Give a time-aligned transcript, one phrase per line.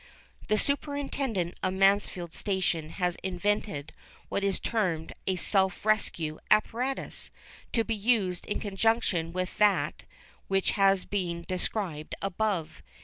[0.47, 3.93] The superintendent of the Mansfield station has invented
[4.29, 7.29] what is termed a "self rescue" apparatus,
[7.73, 10.05] to be used in conjunction with that
[10.47, 12.81] which has been described above.